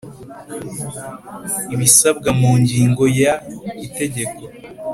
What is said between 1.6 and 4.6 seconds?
Ibisabwa mu ngingo ya y itegeko